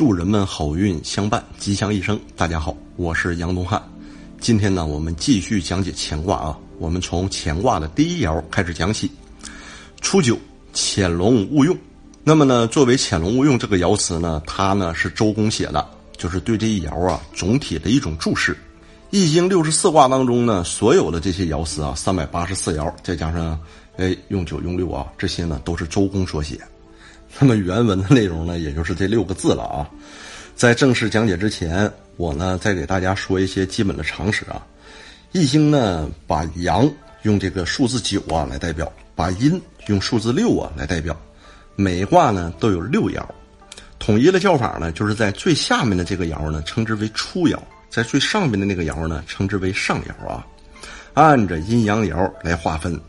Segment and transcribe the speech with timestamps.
[0.00, 2.18] 祝人们好运相伴，吉祥一生。
[2.34, 3.78] 大家好，我是杨东汉。
[4.40, 6.58] 今天呢，我们继续讲解乾卦啊。
[6.78, 9.10] 我们从乾卦的第一爻开始讲起。
[10.00, 10.38] 初九，
[10.72, 11.76] 潜龙勿用。
[12.24, 15.86] 那么呢，作为潜龙勿用这个爻辞呢，它呢是周公写的，
[16.16, 18.56] 就是对这一爻啊总体的一种注释。
[19.10, 23.60] 易经六十四卦当中呢，所有的这些爻辞啊，三百八十四爻，再加上
[23.98, 26.58] 哎用九用六啊，这些呢都是周公所写。
[27.38, 29.88] 那么原文的内容呢，也就是这六个字了啊。
[30.54, 34.66] 在正式讲解之前，我呢再给大家说一些基本的常识啊。
[35.32, 36.90] 易经呢，把阳
[37.22, 41.18] 用这个数字九啊来代表，把阴用数字六啊来代表。
[41.76, 43.24] 每一卦呢都有六爻，
[43.98, 47.56] 统一的叫法呢，就是在最下面的这个爻呢称之为初爻，
[47.88, 50.46] 在最上面的那个爻呢称之为上爻啊。
[51.14, 53.00] 按着阴阳爻来划分，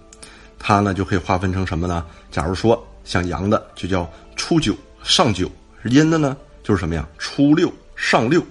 [0.57, 2.05] 它呢就可以划分成什么呢？
[2.31, 5.49] 假如说像阳的就叫初九、上九，
[5.85, 7.07] 阴的呢就是什么呀？
[7.17, 8.43] 初六、上六。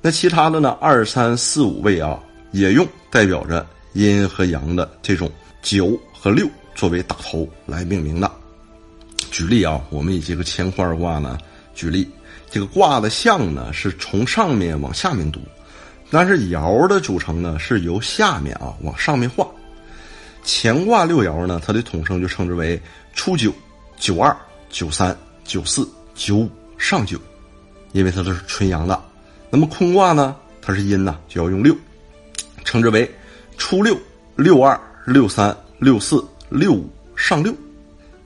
[0.00, 2.18] 那其他的呢，二三四五位啊。
[2.52, 8.30] 也用代表着阴和阳的这种九和六作为打头来命名的。
[9.30, 11.36] 举例啊，我们以这个乾坤二卦呢
[11.74, 12.08] 举例，
[12.48, 15.40] 这个卦的象呢是从上面往下面读，
[16.08, 19.46] 但是爻的组成呢是由下面啊往上面画。
[20.46, 22.80] 乾卦六爻呢，它的统称就称之为
[23.12, 23.52] 初九、
[23.96, 24.36] 九二、
[24.70, 27.18] 九三、九四、九五、上九，
[27.92, 29.02] 因为它都是纯阳的。
[29.50, 31.74] 那么坤卦呢，它是阴呢，就要用六。
[32.64, 33.08] 称之为
[33.56, 33.96] 初六、
[34.34, 37.54] 六二、六三、六四、六五、上六。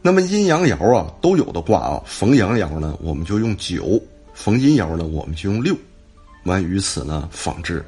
[0.03, 5.77] 那么阴阳爻啊都有的卦啊，逢阳爻呢我们就用九，逢阴爻呢我们就用六。
[6.45, 7.85] 完于此呢仿之。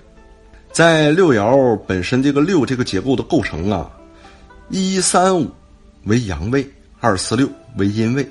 [0.70, 3.91] 在六爻本身这个六这个结构的构成啊，
[4.69, 5.50] 一三五
[6.05, 6.70] 为阳位，
[7.03, 8.27] 二四六为阴位。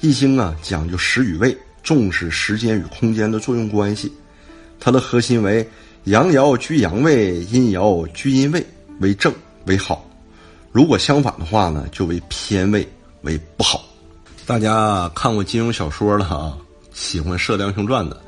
[0.00, 4.12] 易经啊讲究时与位，重视时间与空间的作用关系，
[4.78, 5.66] 它的核心为。
[6.04, 8.66] 阳爻居阳位，阴爻居阴位
[9.00, 9.32] 为正
[9.66, 10.06] 为好。
[10.70, 12.86] 如果相反的话呢，就为偏位
[13.22, 13.84] 为不好。
[14.46, 16.56] 大家看过金庸小说了啊，
[16.92, 18.18] 喜欢《射雕英雄传》的，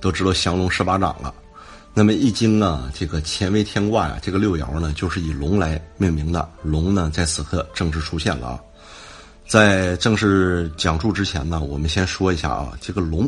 [0.00, 1.34] 都知道降龙十八掌了。
[1.92, 6.48] 那么《易经》啊，这个乾为天卦呀，这个六爻呢，就是以龙来命名的。
[6.62, 8.60] 龙呢，在此刻正式出现了啊。
[9.48, 13.26] 在正式讲述之前呢，我们先说一下啊，这个龙。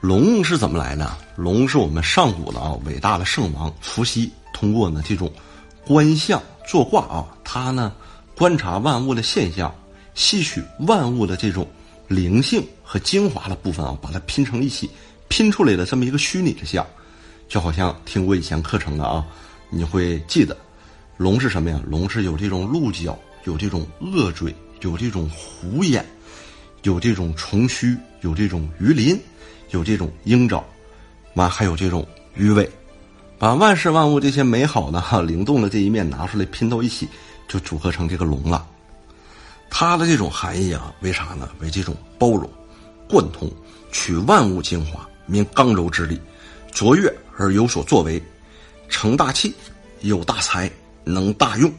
[0.00, 1.16] 龙是怎么来的？
[1.36, 5.32] 龙是我们上古的啊伟大的圣王伏羲通过呢这种
[5.86, 7.92] 观象作卦啊，他呢
[8.36, 9.72] 观察万物的现象，
[10.16, 11.64] 吸取万物的这种
[12.08, 14.90] 灵性和精华的部分啊，把它拼成一起，
[15.28, 16.84] 拼出来的这么一个虚拟的像，
[17.48, 19.24] 就好像听过以前课程的啊，
[19.70, 20.56] 你会记得，
[21.16, 21.80] 龙是什么呀？
[21.86, 26.04] 龙是有这种鹿角，有这种鳄嘴，有这种虎眼，
[26.82, 29.18] 有这种虫须，有这种鱼鳞。
[29.72, 30.64] 有这种鹰爪，
[31.34, 32.04] 完还有这种
[32.34, 32.68] 鱼尾，
[33.38, 37.08] 把万事万物这些美好的哈灵动的这一面拿出来拼到一起，
[37.46, 38.66] 就组合成这个龙了。
[39.70, 41.48] 它的这种含义啊，为啥呢？
[41.60, 42.50] 为这种包容、
[43.08, 43.48] 贯通，
[43.92, 46.20] 取万物精华，明刚柔之力，
[46.72, 48.20] 卓越而有所作为，
[48.88, 49.54] 成大器，
[50.00, 50.68] 有大才，
[51.04, 51.72] 能大用，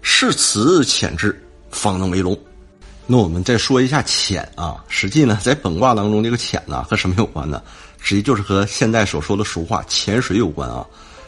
[0.00, 1.41] 是此潜质，
[1.72, 2.38] 方能为龙。
[3.04, 7.60] 那我们再说一下潜啊，实际呢，在本卦当中，这个潜呢和什么有关呢？
[8.00, 10.86] 实际就是和现在所说的俗话“潜水”有关啊。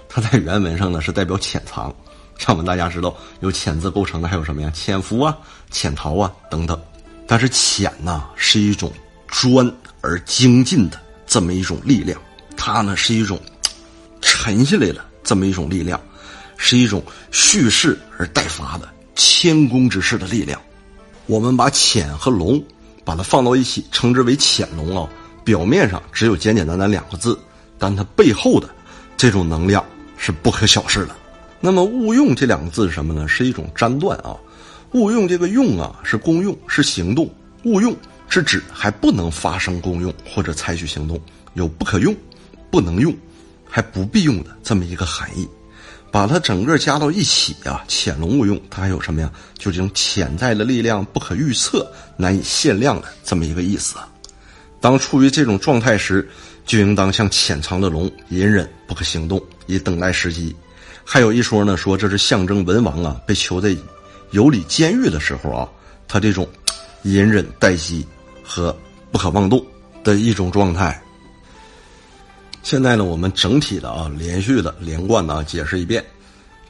[0.09, 1.93] 它在原文上呢是代表潜藏，
[2.39, 4.71] 像我们大家知道，由潜字构成的还有什么呀？
[4.73, 5.37] 潜伏啊、
[5.71, 6.81] 潜逃啊等等。
[7.27, 8.93] 但是潜呢是一种
[9.27, 9.69] 专
[10.01, 12.21] 而精进的这么一种力量，
[12.57, 13.41] 它呢是一种
[14.21, 16.01] 沉下来了这么一种力量，
[16.57, 17.03] 是一种
[17.33, 20.61] 蓄势而待发的谦恭之势的力量。
[21.27, 22.63] 我们把潜和龙，
[23.05, 25.09] 把它放到一起，称之为潜龙啊。
[25.45, 27.39] 表面上只有简简单单两个字，
[27.79, 28.69] 但它背后的
[29.17, 29.85] 这种能量
[30.17, 31.15] 是不可小视的。
[31.61, 33.29] 那么“勿用”这两个字是什么呢？
[33.29, 34.37] 是一种粘断啊。
[34.93, 37.27] “勿用”这个“用”啊，是功用，是行动
[37.65, 37.95] ；“勿用”
[38.29, 41.21] 是指还不能发生功用或者采取行动，
[41.55, 42.15] 有不可用、
[42.71, 43.15] 不能用、
[43.69, 45.49] 还不必用的这么一个含义。
[46.15, 49.29] 把它整个加到一起啊，潜龙勿用，它还有什么呀？
[49.59, 53.97] 就这种潜在的力量不可预测、难以限量的这么一个意思。
[54.81, 56.31] 当处于这种状态时，
[56.65, 60.55] 就应当像潜藏的龙，隐忍不可行动，以等待时机。
[61.05, 63.77] 还有一说呢，说这是象征文王啊被囚在
[64.31, 65.69] 有里监狱的时候啊，
[66.07, 66.49] 他这种
[67.03, 68.07] 隐忍待机
[68.41, 68.73] 和
[69.11, 69.61] 不可妄动
[70.05, 71.03] 的一种状态。
[72.65, 76.03] 现在呢，我们整体的啊，连续的、连贯的啊，解释一遍：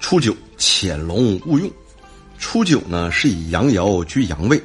[0.01, 1.71] 初九，潜龙勿用。
[2.37, 4.61] 初九呢，是以阳爻居阳位，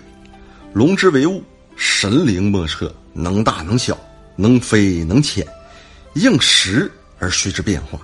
[0.73, 1.43] 龙之为物，
[1.75, 3.95] 神灵莫测，能大能小，
[4.35, 5.45] 能飞能潜，
[6.15, 7.99] 应时而随之变化。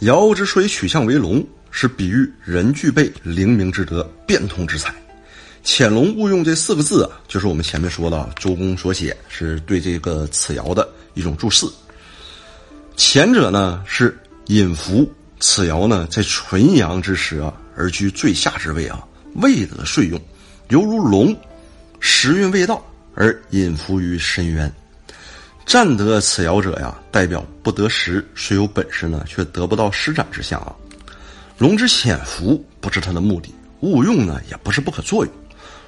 [0.00, 4.92] 爻之所以取象为龙，是比喻人具备灵明之德、变通之才。
[5.62, 11.66] 潜龙勿用这四个字啊，就是我们前面说的周公所写，是对这个此爻的一种注释。
[12.96, 15.08] 前者呢是隐伏，
[15.40, 19.04] 此爻呢在纯阳之时啊，而居最下之位啊，
[19.36, 20.20] 未得遂用，
[20.68, 21.36] 犹如龙，
[21.98, 24.72] 时运未到而隐伏于深渊。
[25.66, 30.74] 占得此爻者呀，代表不得时，虽有本事呢，却得不到施展之象啊。
[31.58, 35.34] 龙之潜伏不是他的目的，勿用呢也不是不可作用。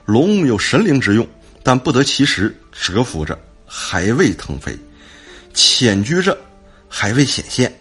[0.07, 1.27] 龙有神灵之用，
[1.63, 4.77] 但不得其时，蛰伏着还未腾飞，
[5.53, 6.37] 潜居着
[6.89, 7.73] 还未显现。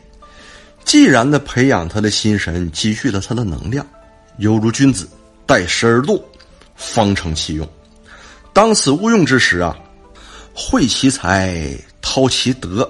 [0.83, 3.85] 既然的培养他的心神，积蓄了他的能量，
[4.37, 5.07] 犹如君子
[5.45, 6.23] 待时而动，
[6.75, 7.67] 方成其用。
[8.53, 9.75] 当此勿用之时啊，
[10.53, 12.89] 惠其才，掏其德，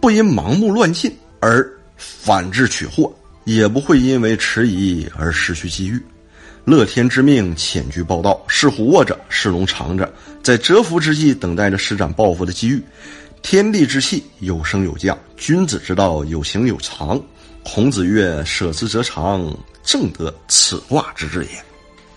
[0.00, 1.66] 不因盲目乱进而
[1.96, 3.14] 反制取祸，
[3.44, 6.02] 也不会因为迟疑而失去机遇。
[6.64, 10.12] 乐天之命，潜居报道，是虎卧着，是龙藏着，
[10.42, 12.82] 在蛰伏之际，等待着施展抱负的机遇。
[13.42, 17.20] 天地之气有升有降，君子之道有形有常。
[17.64, 21.50] 孔子曰：“舍之则长，正得此卦之志也。”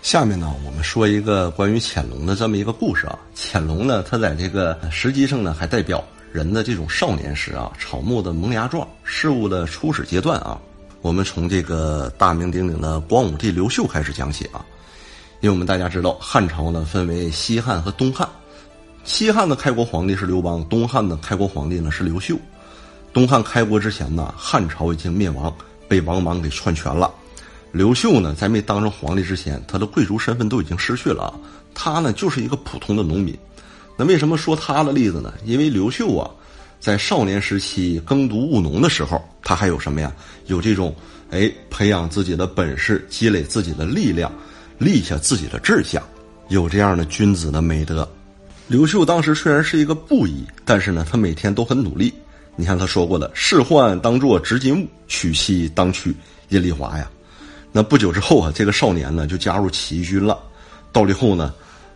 [0.02, 3.18] 下面呢，我们说一个关于潜龙的这么一个故事啊。
[3.34, 6.02] 潜龙呢，它在这个实际上呢，还代表
[6.32, 10.58] 人的这种少年时啊，草木的萌芽状，事物的初始阶段啊。
[11.02, 14.64] 我们从这个大名鼎鼎的光武帝刘秀开始讲起啊，
[15.40, 18.28] 因为我们大家知道汉朝呢分为西汉和东汉，
[19.04, 22.36] 西汉的开国皇帝是刘邦，东汉的开国皇帝呢是刘秀。
[23.12, 25.54] 东汉开国之前呢，汉朝已经灭亡，
[25.88, 27.12] 被王莽给篡权了。
[27.72, 31.34] 刘秀呢，在没当上皇帝之前，他的贵族身份都已经失去了啊，
[31.74, 33.36] 他呢就是一个普通的农民。
[33.96, 35.34] 那为什么说他的例子呢？
[35.44, 36.30] 因为刘秀啊。
[36.80, 40.12] 在少年时期耕读务农的时候，他还有什么呀？
[40.46, 40.92] 有这种，
[41.30, 44.32] 哎，培养自己的本事，积累自己的力量，
[44.78, 46.02] 立下自己的志向，
[46.48, 48.08] 有这样的君子的美德。
[48.72, 52.10] 刘秀当时虽然是一个布衣，但是呢，他每天都很努力。
[52.56, 56.16] 你看他说过的：“仕宦当作执金吾，娶妻当娶
[56.48, 57.06] 阴丽华呀。”
[57.70, 60.38] 那不久之后啊，这个少年呢就加入起义军了。
[60.90, 61.52] 到最后呢。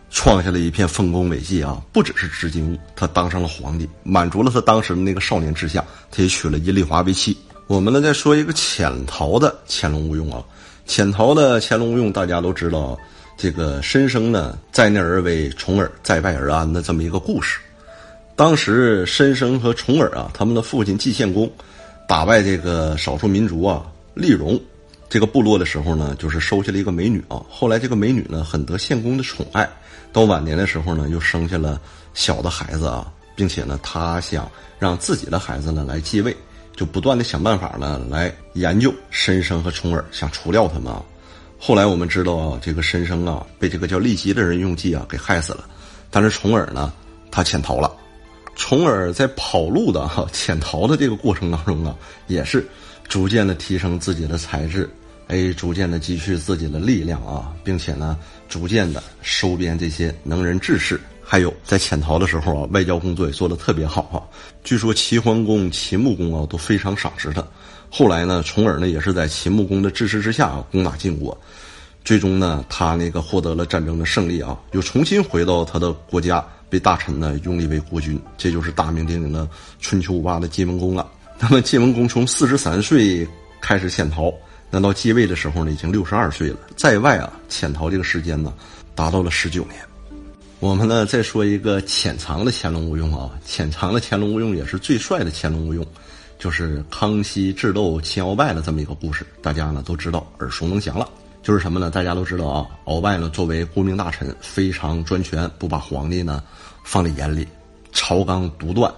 [0.09, 1.81] 创下了一片丰功伟绩啊！
[1.91, 5.83] 不只是织金吾，他当上了皇帝，满足了他当时的那个少年志向。
[6.09, 7.37] 他也娶了阴丽华为妻。
[7.67, 10.41] 我们呢再说一个潜逃的潜龙勿用啊，
[10.85, 12.97] 潜逃的潜龙勿用，大家都知道，
[13.37, 17.59] 这个申生呢在内而为，重耳在外而安的这么一个故事。
[18.35, 21.49] 当时申生和重耳啊，他们的父亲季献公
[22.07, 23.85] 打败这个少数民族啊，
[24.15, 24.59] 利戎
[25.07, 27.41] 这个部落的时候呢，就是收下了一个美女啊。
[27.49, 29.69] 后来这个美女呢，很得献公的宠爱。
[30.11, 31.79] 到晚年的时候呢，又生下了
[32.13, 34.49] 小的孩子啊，并且呢，他想
[34.79, 36.35] 让自己的孩子呢来继位，
[36.75, 41.03] 就不断的想办法呢来研究申生和重耳，想除掉他们啊。
[41.59, 45.67] 后来我们知道啊，这个申生啊被这个叫利姬的人用计啊给害死了，
[46.11, 46.93] 但是重耳呢，
[47.31, 47.91] 他潜逃了。
[48.55, 51.95] 重耳在跑路的哈潜逃的这个过程当中啊，
[52.27, 52.67] 也是
[53.07, 54.89] 逐渐的提升自己的才智。
[55.27, 58.17] 哎，逐渐的积蓄自己的力量啊，并且呢，
[58.47, 64.23] 逐渐的收编这些能人志士，还有在潜逃的时候啊，外交工作也做得特别好啊。
[64.63, 67.45] 据说齐桓公、齐穆公啊都非常赏识他。
[67.89, 71.37] 后来呢，重耳呢也是在秦穆公的支持之下啊，攻打晋国，
[72.03, 79.47] 最终呢，他那个获得了战争的胜利啊，又重新回到他的国家，被大臣呢拥立为国君，这就是大名鼎鼎的
[79.79, 81.09] 春秋五霸的晋文公了。
[81.39, 83.27] 那么晋文公从四十三岁
[83.61, 84.33] 开始潜逃。
[84.69, 88.53] 那到继位的时候呢，已经六十二岁了，在外啊潜逃这个时间呢，
[88.93, 89.75] 达到了十九年。
[90.59, 95.85] 我们呢再说一个潜藏的乾隆无用啊，潜藏的乾隆无用也是最帅的乾隆无用，
[96.39, 101.07] 就是康熙智斗秦鳌拜的这么一个故事，大家呢都知道耳熟能详了。
[101.43, 101.89] 就是什么呢？
[101.89, 106.43] 大家都知道啊，鳌拜呢作为顾命大臣，非常专权，不把皇帝呢
[106.83, 107.47] 放在眼里，
[107.93, 108.93] 朝纲独断，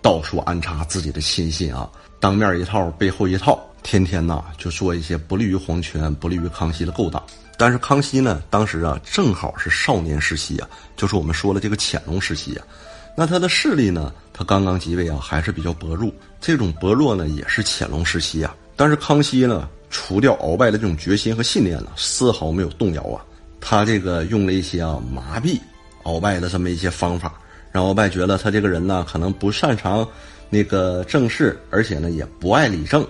[0.00, 1.90] 到处安插自己的亲信啊，
[2.20, 3.58] 当面一套，背后一套。
[3.82, 7.22] 天天呐就做一些不利于皇权、不利于康熙的勾当。
[7.56, 12.66] 但是康熙呢，当时啊正好是少年时期啊，就是我们说的这个乾隆时期啊。
[13.20, 16.08] 那他的势力呢，他刚刚即位啊，还是比较薄弱。
[16.40, 18.54] 这种薄弱呢，也是乾隆时期啊。
[18.76, 23.24] 但是康熙呢，除掉鳌拜的这种决心和信念呢，丝毫没有动摇啊。
[23.60, 25.58] 他这个用了一些啊麻痹
[26.04, 27.34] 鳌拜的这么一些方法，
[27.72, 30.08] 让鳌拜觉得他这个人呢，可能不擅长
[30.48, 33.04] 那个政事，而且呢，也不爱理政。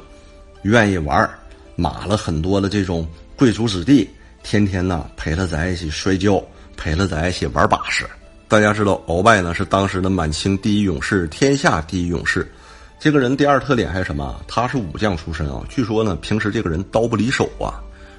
[0.62, 1.38] 愿意玩儿，
[1.76, 4.08] 马了很多的这种贵族子弟，
[4.42, 6.42] 天天呢陪他在一起摔跤，
[6.78, 8.08] 陪他在一起玩把式。
[8.48, 12.50] 大家知道，鳌拜呢是当时的满清第一勇士，天下第一勇士。
[12.98, 14.40] 这个人第二特点还是什么？
[14.48, 15.62] 他是武将出身啊。
[15.68, 17.76] 据说呢，平时这个人刀不离手啊。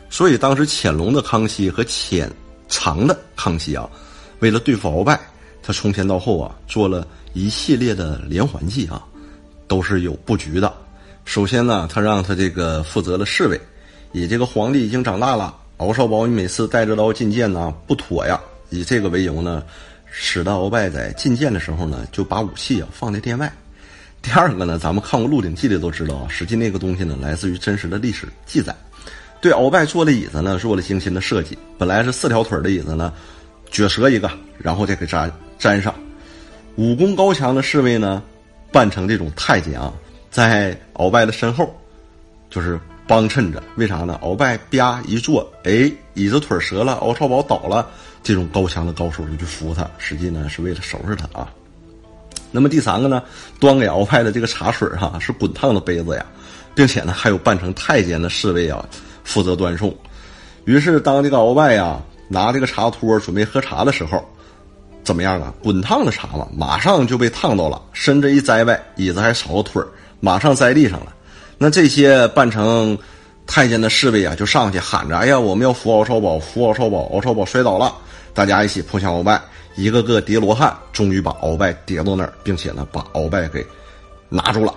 [0.07, 2.31] 所以当时潜龙的康熙和潜
[2.67, 3.89] 藏的康熙啊，
[4.37, 5.19] 为了对付鳌拜，
[5.63, 9.03] 他从前到后啊，做了一系列的连环计啊，
[9.67, 10.71] 都是有布局的。
[11.25, 13.59] 首先呢，他让他这个负责了侍卫，
[14.11, 19.63] 以这个皇帝已经长大了，敖少保你每次带着刀觐见呢不妥呀，以这个为由呢。
[20.11, 23.51] 使得鳌拜在觐见的时候呢，就把武器啊放在殿外。
[24.21, 28.75] 第二个呢，咱们看过《鹿鼎记》的都知道啊，实际那个东西呢，来自于真实的历史记载。
[29.39, 31.57] 对鳌拜坐的椅子呢，做了精心的设计。
[31.77, 33.13] 本来是四条腿的椅子呢，
[33.71, 35.95] 撅折一个，然后再给粘粘上。
[36.75, 38.21] 武功高强的侍卫呢，
[38.73, 39.93] 扮成这种太监啊，
[40.29, 41.73] 在鳌拜的身后，
[42.49, 43.63] 就是帮衬着。
[43.77, 44.19] 为啥呢？
[44.21, 47.89] 鳌拜啪一坐，哎，椅子腿折了，敖少保倒了。
[48.23, 51.49] 这种高强的高手就去扶他，实际呢是为了收拾他啊。
[52.51, 53.21] 那么第三个呢，
[53.59, 56.25] 端给鳌拜的这个茶水哈是滚烫的杯子呀，
[56.73, 58.83] 并且呢还有扮成太监的侍卫啊
[59.23, 59.95] 负责端送。
[60.65, 64.23] 于是当这个鳌拜呀拿这个茶托准备喝茶的时候，
[65.03, 65.53] 怎么样啊？
[65.63, 69.87] 滚烫的茶嘛，马上就被烫到了，身子一栽歪，椅子还少个腿儿，
[70.19, 71.13] 马上栽地上了。
[71.57, 72.97] 那这些扮成
[73.45, 77.95] 太监的侍卫啊，就上去喊着：“哎呀，我们要扶敖少保，扶敖少保，敖少保摔倒了。”
[78.33, 79.41] 大家一起扑向鳌拜，
[79.75, 83.65] 一个个叠罗汉，终于把鳌拜叠到那儿，并且呢，把鳌拜给
[84.29, 84.73] 拿住了。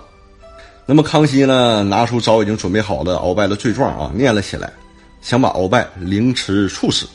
[0.85, 4.71] 那么康熙呢，拿出早已经准备好的鳌拜的罪状啊，念了起来，
[5.21, 7.07] 想把鳌拜凌迟处死。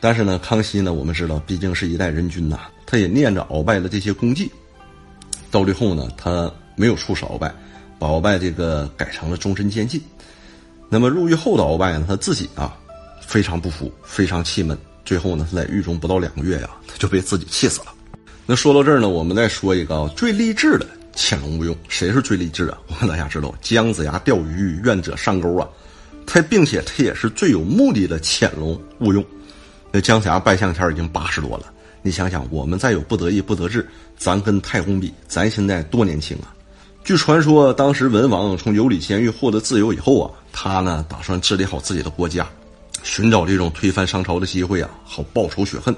[0.00, 4.50] 但是呢，康熙呢，我们知道，毕竟是一代人君呐，他也念着鳌拜的这些功绩。
[5.50, 7.54] 到最后呢，他没有处死鳌拜，
[7.98, 10.02] 把鳌拜这个改成了终身监禁。
[10.88, 12.76] 那么入狱后的鳌拜呢，他自己啊，
[13.20, 14.76] 非常不服，非常气闷。
[15.04, 17.86] 最后呢，他在狱中不到两个月呀，他就被自己气死了。
[18.46, 21.76] 那说到这儿呢，我们再说一个最励志的潜龙勿用。
[21.88, 22.78] 谁是最励志啊？
[22.88, 25.68] 我们大家知道，姜子牙钓鱼，愿者上钩啊。
[26.26, 29.24] 他并且他也是最有目的的潜龙勿用。
[29.92, 36.48] 那姜子牙拜相前已经八十多了，你想想，我们再有不得已不得志，咱跟太公比，咱现在多年轻啊！
[37.04, 42.48] 据传说，当时文王从游里监狱获得自由以后啊，他呢打算治理好自己的国家。
[43.04, 45.94] 寻找这种推翻商朝的机会啊，好报仇雪恨。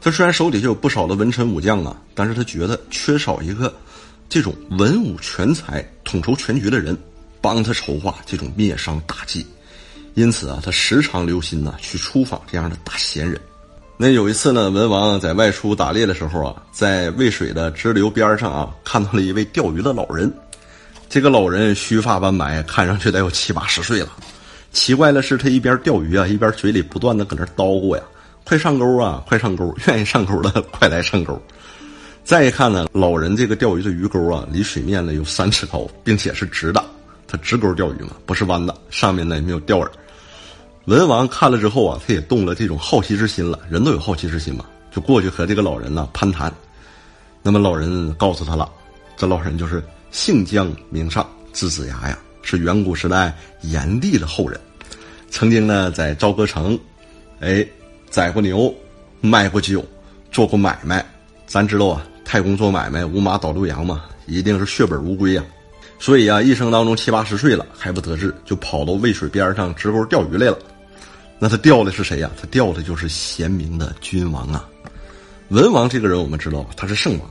[0.00, 3.72] 他虽然手底下有不少的文臣武将啊，但是他觉得缺少一个
[4.28, 6.98] 这种文武全才、统筹全局的人，
[7.40, 9.46] 帮他筹划这种灭商大计。
[10.14, 13.40] 因此啊，他时常留心呐，去出访这样的大贤人。
[13.96, 20.32] 那有一次呢，文王在外出打猎的时候啊，在渭水的支流边上啊，看到了一位钓鱼的老人。
[21.08, 24.08] 这个老人须发斑白，看上去得有七八十岁了。
[24.72, 28.02] 奇怪的是，他一边钓鱼啊，一边嘴里不断的搁那叨咕呀
[28.44, 29.74] ：“快上钩啊，快上钩！
[29.86, 31.40] 愿意上钩的快来上钩！”
[32.24, 36.82] 再一看呢，老人这个钓鱼的鱼钩啊，离水面呢有三尺高，并且是直的，
[37.28, 39.88] 他直钩钓鱼嘛，不是弯的，上面呢也没有钓饵。
[40.86, 46.52] 文王看了之后啊，他也动了这种好奇之心了，人都有好奇之心嘛，就过去和这个老人呢攀谈。
[47.42, 48.70] 那么老人告诉他了，
[49.16, 52.18] 这老人就是姓姜名尚，字子牙呀。
[52.42, 54.60] 是远古时代炎帝的后人，
[55.30, 56.78] 曾经呢在朝歌城，
[57.40, 57.66] 哎，
[58.10, 58.74] 宰过牛，
[59.20, 59.84] 卖过酒，
[60.30, 61.04] 做过买卖。
[61.46, 65.44] 咱知道啊，太公做买卖，五马倒六羊嘛，一定是血本无归呀。
[65.98, 70.58] 所以啊，一生当中七八十岁了还不得志，就跑到渭水边上直钩钓鱼来了。
[71.38, 72.30] 那他钓的是谁呀？
[72.40, 74.68] 他钓的就是贤明的君王啊。
[75.48, 77.30] 文王这个人我们知道，他是圣王。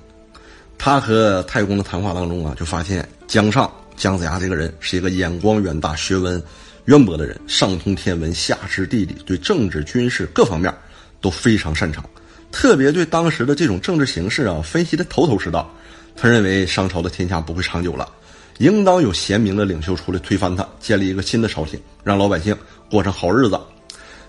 [0.77, 3.71] 他和太公的谈话当中啊，就发现江上。
[4.01, 6.41] 姜子牙这个人是一个眼光远大、学问
[6.85, 10.73] 渊博的人，上通天文，下知地理，对政治、军事各方面
[11.21, 12.03] 都非常擅长，
[12.51, 15.71] 特别对当时的这种政治形势啊分析的头头是道。
[16.15, 18.09] 他认为商朝的天下不会长久了，
[18.57, 22.57] 应当有贤明的领袖出来推翻他，建立一个新的朝廷，让老百姓
[22.89, 23.59] 过上好日子。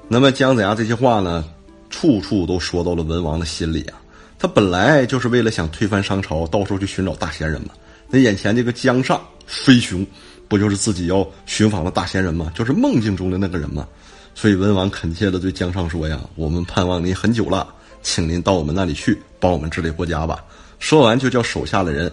[0.06, 1.42] 那么姜子牙这些话呢，
[1.88, 3.98] 处处都说到了文王的心里啊。
[4.38, 7.68] 他本来就是为了想推翻商朝，到处去寻找大贤人嘛。
[8.14, 9.18] 那眼前这个姜尚
[9.52, 10.04] 飞熊，
[10.48, 12.50] 不就是自己要寻访的大仙人吗？
[12.54, 13.86] 就是梦境中的那个人吗？
[14.34, 17.68] 所以文王恳切地对姜尚说：“呀，我们盼望您很久了，
[18.02, 20.42] 请您到我们那里去，帮我们治理国家吧。”
[20.80, 22.10] 说完就叫手下的人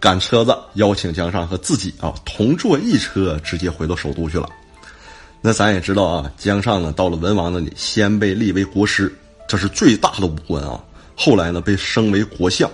[0.00, 4.48] 赶车子，邀请姜尚和自己啊同坐一车，直接回到首都去了。
[5.42, 9.14] 那咱也知道啊，姜尚呢到了文王那里，先被立为国师，
[9.46, 10.82] 这是最大的武官啊。
[11.14, 12.70] 后来呢被升为国相。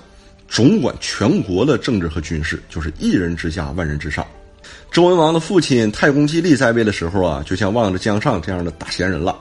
[0.49, 4.27] 总管全国的政治和军事，就是一人之下，万人之上。
[4.91, 9.37] 周文王的父亲太公季历在位的时候啊，就像望着姜尚这样的大贤人了。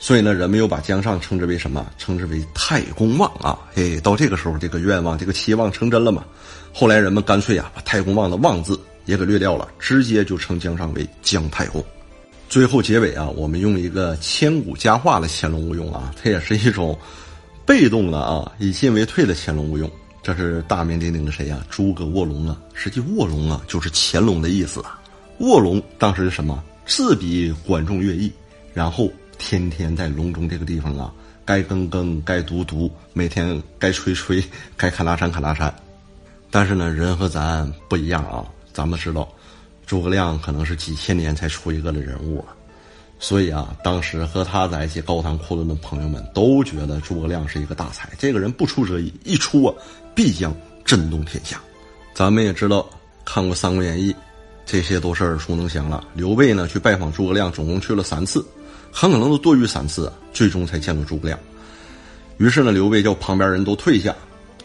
[0.00, 1.84] 所以呢，人们又把姜尚称之为什么？
[1.98, 3.58] 称之为太公望啊！
[3.74, 6.24] 嘿，到这个时候，这个愿望、这个期望成真了嘛？
[6.72, 11.84] 后来人们干脆啊，把太公望的望字也给略掉了，直接就称姜尚为姜太公。
[12.48, 16.96] 最后结尾啊，我们用一个千古佳话的乾隆无用啊，它也是一种
[17.66, 19.90] 被动的啊，以进为退的乾隆无用。
[20.28, 21.64] 这是大名鼎鼎的谁呀？
[21.70, 22.60] 诸葛卧龙啊！
[22.74, 25.00] 实际卧龙啊，就是乾隆的意思啊。
[25.38, 26.62] 卧龙当时是什么？
[26.84, 28.30] 自比管仲、乐毅，
[28.74, 29.10] 然后。
[29.38, 31.12] 天天在隆中这个地方啊，
[31.44, 34.44] 该耕耕，该读读，每天该吹吹，
[34.76, 35.72] 该砍大山砍大山。
[36.50, 38.44] 但是呢，人和咱不一样啊。
[38.72, 39.28] 咱们知道，
[39.86, 42.44] 诸葛亮可能是几千年才出一个的人物。
[43.18, 48.08] 所以啊，当时和他在一起高谈阔论的朋友们都觉得诸葛亮是一个大才。
[48.18, 49.74] 这个人不出则已，一出啊，
[50.14, 51.60] 必将震动天下。
[52.14, 52.88] 咱们也知道，
[53.24, 54.12] 看过《三国演义》，
[54.64, 56.04] 这些都是耳熟能详了。
[56.14, 58.44] 刘备呢，去拜访诸葛亮，总共去了三次。
[58.90, 61.38] 很可能都多于三次，最终才见到诸葛亮。
[62.38, 64.14] 于是呢，刘备叫旁边人都退下，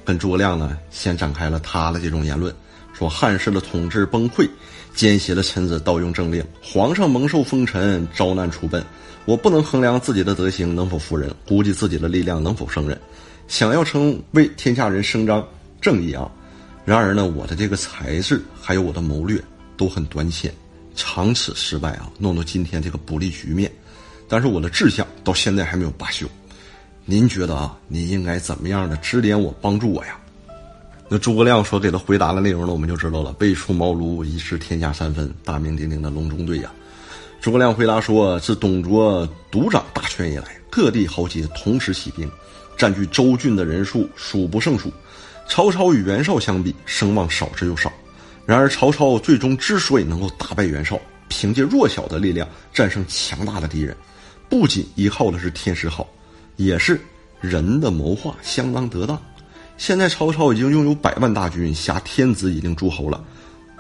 [0.05, 2.53] 跟诸葛亮呢先展开了他的这种言论，
[2.93, 4.47] 说汉室的统治崩溃，
[4.95, 8.83] 奸邪的臣子盗用政令，皇上蒙受风尘，遭难出奔。
[9.25, 12.99] 我不能衡量自己的德行能否服人，估计自己的力量能否胜任。
[13.47, 15.45] 想要成为天下人声张
[15.81, 16.29] 正义啊，
[16.85, 19.41] 然而呢，我的这个才智还有我的谋略
[19.75, 20.53] 都很短浅，
[20.95, 23.71] 长此失败啊，弄到今天这个不利局面。
[24.27, 26.27] 但是我的志向到现在还没有罢休，
[27.05, 30.17] 您觉得啊，你应该怎么样的指点我、帮助我呀？
[31.13, 36.71] 那诸葛亮所给他回答的内容呢，我们就知道了：背出茅庐，一时天下三分，大名鼎鼎的隆中对呀。
[37.39, 42.27] 诸葛亮回答说：自董卓独掌大权以来，各地豪杰同时起兵，
[42.75, 44.91] 占据州郡的人数数不胜数。
[45.47, 47.93] 曹操与袁绍相比，声望少之又少。
[48.47, 53.95] 然而曹操最终之所以能够打败袁绍，凭借弱小的力量战胜强大的敌人。
[54.49, 56.07] 不仅依靠的是天时好，
[56.55, 56.99] 也是
[57.39, 59.21] 人的谋划相当得当。
[59.83, 63.21] 现在曹操已经拥有百万大军，挟天子以令诸侯了，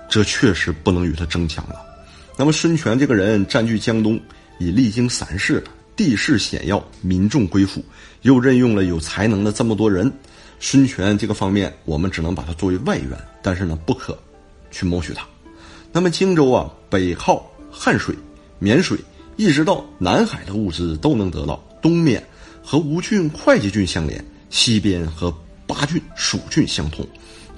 [0.09, 1.77] 这确实不能与他争抢了。
[2.37, 4.19] 那么孙权这个人占据江东，
[4.59, 5.63] 已历经三世，
[5.95, 7.81] 地势险要，民众归附，
[8.23, 10.11] 又任用了有才能的这么多人，
[10.59, 14.19] 孙权这个方面我们只能把他作为外援，但是呢，不可
[14.71, 15.25] 去谋取他。
[15.93, 18.13] 那么荆州啊，北靠汉水、
[18.59, 18.99] 沔水。
[19.37, 22.21] 一直到南海的物资都能得到，东面
[22.61, 25.33] 和吴郡、会稽郡相连，西边和
[25.65, 27.07] 巴郡、蜀郡相通，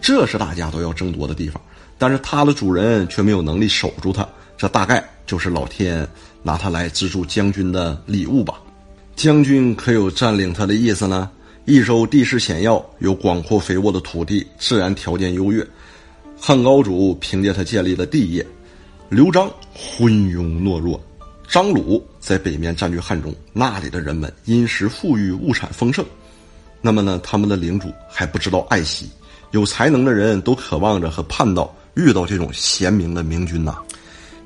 [0.02, 1.62] 这是大家都要争夺的地方。
[1.98, 6.08] 但是他的主人却没有能力守住它，这大概就是老天
[6.44, 8.56] 拿他来资助将军的礼物吧。
[9.16, 11.30] 将军可有占领他的意思呢？
[11.64, 15.66] 益州地势险要，有广阔肥沃的土地，自然条件优越。
[16.40, 18.46] 汉高祖凭借他建立了帝业，
[19.10, 21.02] 刘璋昏庸懦弱。
[21.48, 26.06] 张鲁在北面占据汉中，那里的人们殷实富裕，物产丰盛。
[26.86, 29.10] 那么呢，他们的领主还不知道爱惜，
[29.50, 33.76] 有才能的人都渴望着和盼到遇到这种贤明的明君呐。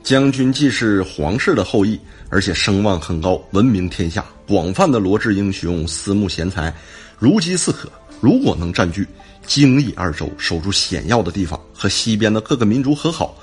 [0.05, 1.99] 将军既是皇室的后裔，
[2.29, 6.73] 而且声望很高，闻名天下，广泛的罗致英雄，私募贤才，
[7.17, 7.91] 如饥似渴。
[8.21, 9.05] 如果能占据
[9.45, 13.37] 荆益二州，守住险要的地方，和西边的各个民族和好。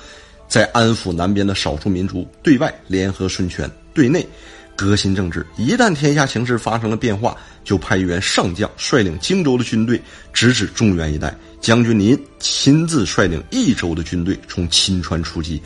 [0.48, 4.26] 在安抚南边的少数民族，对外联合孙权，对内
[4.76, 5.44] 革新政治。
[5.56, 10.00] 一旦天下形势发生了变化，就派一员上将率领荆州的军队
[10.32, 11.34] 直指中原一带。
[11.60, 15.60] 将军您亲自率领益州的军队从秦川出击，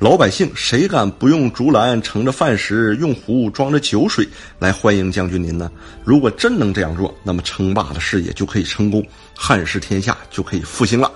[0.00, 4.26] 老百姓谁敢不用竹篮盛着饭食，用壶装着酒水
[4.58, 5.70] 来欢迎将军您呢？
[6.02, 11.12] 如果真能这样做，那么称霸的事业就可以成功，汉室天下就可以复兴了。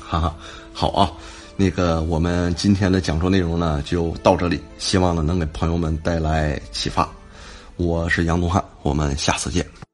[0.00, 0.36] 哈哈，
[0.72, 1.12] 好啊。
[1.58, 4.60] 那个，我们今天的讲座内容呢，就到这里。
[4.76, 7.08] 希望呢，能给朋友们带来启发。
[7.76, 9.85] 我是杨东汉，我们下次见。